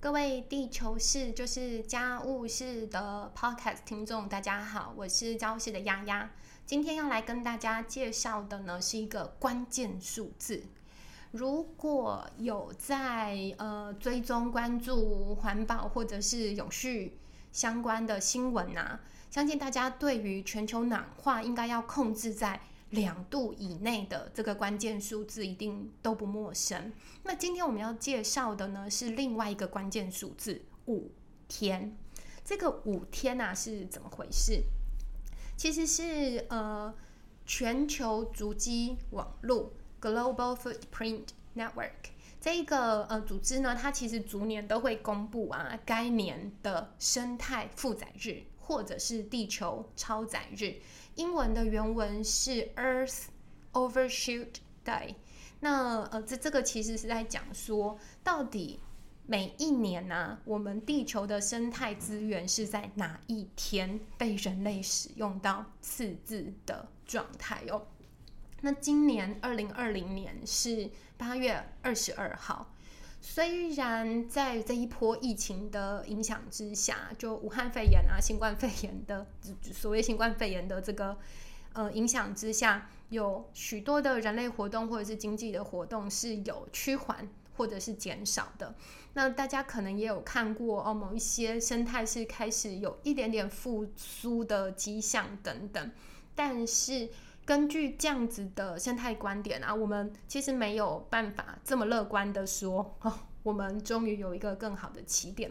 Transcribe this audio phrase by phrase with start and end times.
[0.00, 6.30] 各位地球式就是家务事的 podcast 听众，大家好，我是家务事的丫丫。
[6.64, 10.62] 今天要来跟大家介绍的呢，是一个关键数字。
[11.32, 17.18] 如果有在呃追踪关注环保或者是永续
[17.50, 22.60] 相关的新闻啊，相信大家对于全球暖化应该要控制在。
[22.90, 26.92] 两度以内的这个关键数字一定都不陌生。
[27.22, 31.10] 那今天我们要介绍的呢是另外一个关键数字五
[31.46, 31.96] 天。
[32.44, 34.62] 这个五天啊是怎么回事？
[35.56, 36.94] 其实是呃
[37.44, 48.44] 全球足迹网络 （Global Footprint Network） 这一个呃组织呢，它其实逐年都会公布啊该年的生态负载日。
[48.68, 50.74] 或者是地球超载日，
[51.14, 53.28] 英文的原文是 Earth
[53.72, 55.14] Overshoot Day。
[55.60, 58.78] 那呃，这这个其实是在讲说，到底
[59.24, 67.86] 每一年呢，我们地球的生态资源是在哪一天被人类使用到次字的状态哦？
[68.60, 72.70] 那今年二零二零年是八月二十二号。
[73.20, 79.26] 虽然在这一波疫情的影响之下，就武汉肺炎啊、新冠肺炎的
[79.72, 81.16] 所谓新冠肺炎的这个
[81.72, 88.74] 呃影响之下，有许多的人类活动或者是经济的活动是有趋缓或者是减少的。
[89.14, 95.90] 那大家可能也有看过哦，某一些生态是开始有一点点复苏的迹象等等。
[96.36, 97.08] 但是
[97.48, 103.20] 根据这样子的生态观点啊，我们其实没有办法这么乐观的说哦。
[103.42, 105.50] 我们终于有一个更好的起点，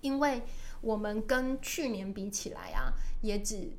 [0.00, 0.42] 因为
[0.80, 3.72] 我们跟去年比起来啊，也只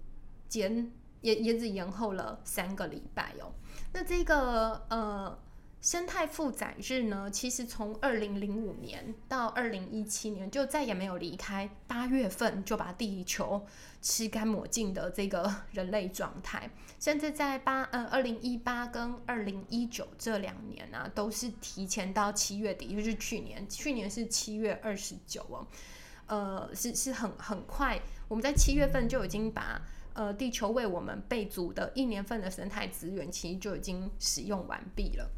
[0.49, 3.53] 减也也只延后了三个礼拜哦。
[3.93, 5.39] 那这个呃。
[5.81, 13.65] 生态负载日呢，其实从二零零五年到二零一七年，就再也没有离开八月份就把地球
[14.01, 25.65] 吃干抹净的这个人类状态，甚至在八呃二零一八跟二零一九这两年啊，都是提前到七月底，就是去年，去年是七月二十九哦，
[26.27, 29.81] 呃，是是很很快，我们在七月份就已经把
[30.11, 35.31] 呃地球为我们备足的一年份的生态资源，其实就已经使用完毕了。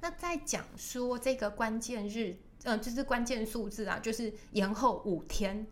[0.00, 5.66] 那在讲说这个关键日，嗯，就是关键数字啊，就是延后五天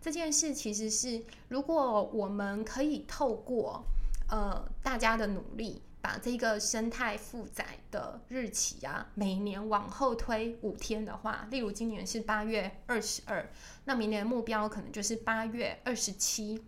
[0.00, 3.84] 这件事，其实是如果我们可以透过
[4.28, 13.48] 呃大家的努力，把这个生态负载的日期啊，每年往后推五天的话，例如今年是八月二十二，
[13.84, 16.64] 那明年目标可能就是八月二十七。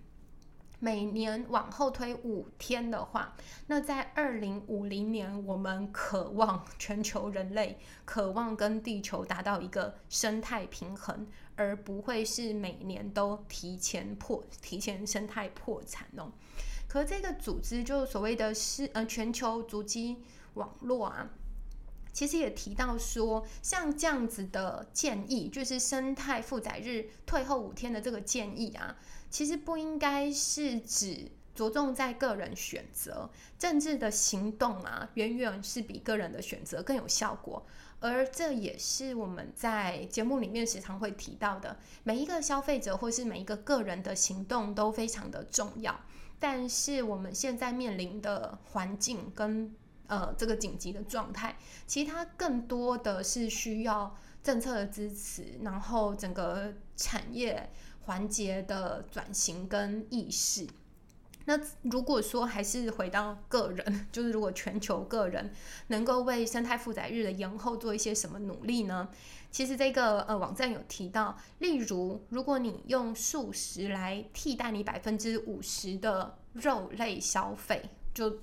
[0.85, 3.35] 每年往后推五天的话，
[3.69, 16.31] 那在二零五零年，我们渴望全球人类 渴望跟地球达到一个生态平衡，而不会是每年都提前破、提前生态破产哦。
[16.87, 20.19] 可这个组织就所谓的是呃全球足迹
[20.53, 21.31] 网络啊，
[22.15, 28.97] 其实也提到说，像这样子的建议，就是生态负载日退后五天的这个建议啊。
[29.29, 37.67] 其实不应该是指着重在个人选择，政治的行动啊，远远是比个人的选择更有效果。
[37.99, 45.99] 而这也是我们在节目里面时常会提到的，每一个消费者或是每一个个人的行动都非常的重要。
[46.39, 49.75] 但是我们现在面临的环境跟
[50.07, 51.57] 呃这个紧急的状态，
[51.87, 57.71] 其实它更多的是需要政策的支持，然后整个产业。
[58.07, 60.69] 环节的转型跟意识，
[61.47, 65.51] 那如果说还是回到个人， 就是如果全球个人
[65.87, 69.09] 能够为生态负载日的延后做一些什么努力呢？
[69.51, 78.39] 其实这个呃网站有提到，例如如果你用素食来替代你百分之五十的肉类消费，就。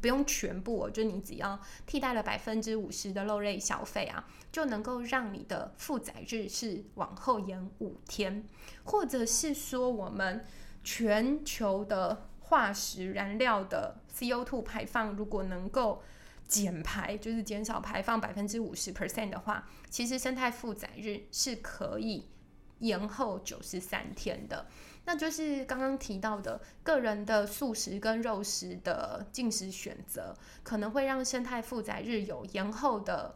[0.00, 8.44] 不用全部哦，就你只要替代了百分之五十的肉类消费啊，就能够让你的负载日是往后延五天，
[8.84, 10.44] 或者是说我们
[10.84, 16.02] 全球的化石燃料的 CO2 排放如果能够
[16.46, 22.30] 减排，就是减少排放百分之五十 percent 的话，其实生态负载日是可以
[22.78, 24.66] 延后九十三天的。
[25.08, 33.34] 那就是刚刚提到的个人的素食跟肉食的进食选择，可能会让生态负载日有延后的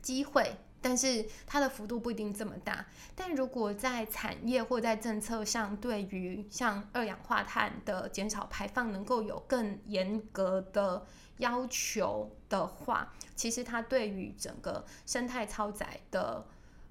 [0.00, 2.86] 机会，但是它的幅度不一定这么大。
[3.14, 11.04] 但如果在产业或在政策上，对于像二氧化碳的减少排放能够有更严格的
[11.36, 16.46] 要求的话，其实它对于整个生态超载的。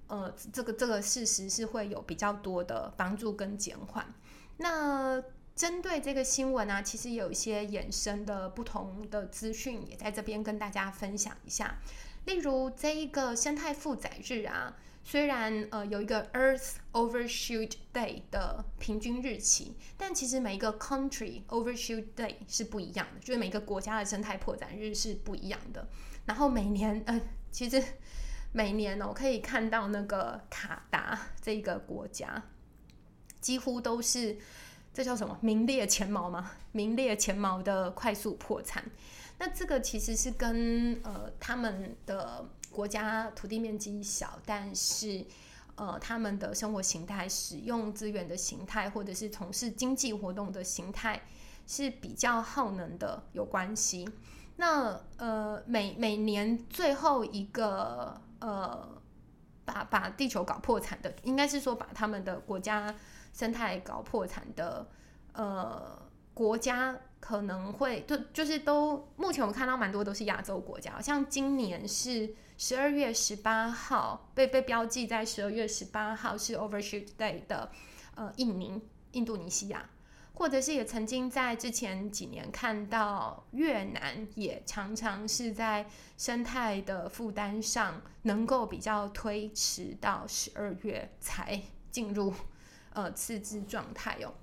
[0.07, 4.13] 呃，这个这个事实是会有比较多的帮助跟减缓。
[4.57, 5.24] 那
[5.56, 11.80] 针对这个新闻呢，其实有一些衍生的不同的资讯，也在这边跟大家分享一下。
[12.25, 25.88] 例如这一个生态负载日啊，虽然呃有一个 Earth Overshoot Day 的平均日期，但其实每一个 country Overshoot Day 是不一样的，就是每个国家的生态破载日是不一样的。
[26.25, 27.22] 然后每年呃，
[27.52, 27.81] 其实
[28.56, 32.42] 每年哦，可以看到那个卡达这个国家，
[33.42, 34.38] 几乎都是
[34.94, 36.52] 这叫什么名列前茅吗？
[36.72, 38.81] 名列前茅的快速破产。
[39.40, 45.25] 那这个其实是跟呃他们的国家土地面积小，但是
[45.75, 51.22] 呃他们的生活形态、使用资源的形态，或者是从事经济活动的形态
[51.68, 54.07] 是比较耗能的有关系。
[54.56, 59.01] 那呃每每年最后一个呃
[59.65, 62.94] 把把地球搞破产的，应该是说把他们的国家
[63.33, 64.88] 生态搞破产的
[65.33, 66.00] 呃
[66.33, 66.95] 国家。
[67.18, 77.71] 可能会就就是都目前我们看到蛮多都是亚洲国家，像今年是十二月十八号被被标记在十二月十八号是 Overshoot Day 的
[78.13, 78.80] 呃印尼
[79.13, 79.89] 印度尼西亚，
[80.36, 85.88] 或者是也曾经在之前几年看到越南也常常是在
[86.18, 92.34] 生态的负担上能够比较推迟到十二月才进入
[92.94, 94.34] 呃次之状态哦。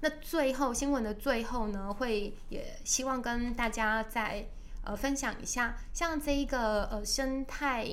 [0.00, 4.46] 那最后新闻的最后呢，会也希望跟大家再
[4.84, 7.88] 呃分享一下，像这一个呃生态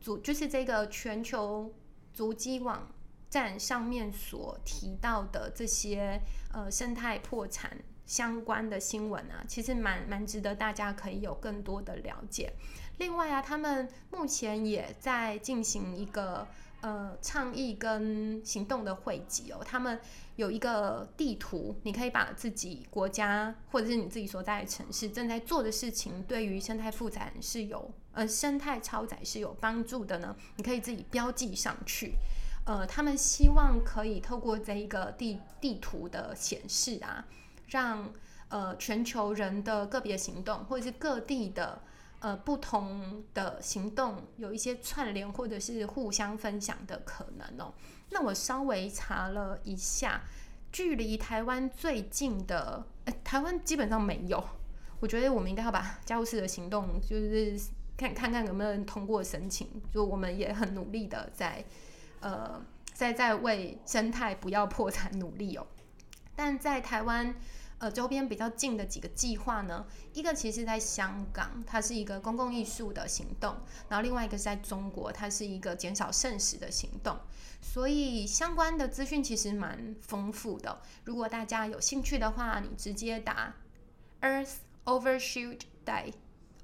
[0.00, 1.72] 组，就是这个全球
[2.12, 2.90] 足迹网
[3.28, 6.20] 站上面所提到的这些
[6.52, 12.52] 呃生态破产相关的新闻啊，其实蛮蛮值得大家可以有更多的了解。
[12.98, 16.46] 另外啊，他们目前也在进行一个。
[16.82, 19.98] 呃，倡议跟行动的汇集哦，他们
[20.36, 32.12] 有一个地图，你可以把自己国家或者是你自己所在的城市正在做的事情，对于生态负载是有呃生态超载是有帮助的呢，你可以自己标记上去。
[32.66, 37.24] 呃，他们希望可以透过这一个地地图的显示啊，
[37.68, 38.12] 让
[38.50, 41.80] 呃全球人的个别行动或者是各地的。
[42.20, 47.74] 呃，不同的行动有一些串联或者是互相分享的可能哦。
[48.08, 50.22] 那我稍微查了一下，
[50.72, 52.84] 距离台湾最近的，
[53.22, 54.42] 台湾基本上没有。
[54.98, 57.54] 我觉得我们应该要把家务事的行动，就是
[57.98, 59.68] 看看看有没有人通过申请。
[59.92, 61.62] 就我们也很努力的在，
[62.26, 62.60] 呃，
[62.92, 65.66] 在在为生态不要破产努力哦。
[66.34, 67.34] 但在台湾。
[67.78, 69.84] 呃，周边比较近的几个计划呢，
[70.14, 73.54] 一个其实在香港，它是一个公共艺术的行动，
[73.90, 77.18] 然后另外一个是在中国，它是一个减少剩食的行动，
[77.60, 80.80] 所以相关的资讯其实蛮丰富的。
[81.04, 83.54] 如果大家有兴趣的话，你直接打
[84.22, 84.54] Earth
[84.86, 86.14] Overshoot Day，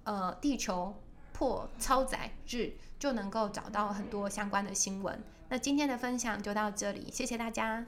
[0.04, 0.94] 呃，地球
[1.34, 5.22] 破超载日，就能够找到很多相关的新闻。
[5.52, 7.84] 那今天的分享就到这里，谢谢大家。